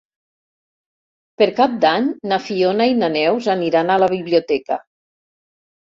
Per 1.41 1.47
Cap 1.59 1.75
d'Any 1.83 2.09
na 2.31 2.41
Fiona 2.47 2.89
i 2.95 2.97
na 3.03 3.13
Neus 3.19 3.53
aniran 3.57 3.93
a 3.93 3.99
la 4.05 4.09
biblioteca. 4.19 4.83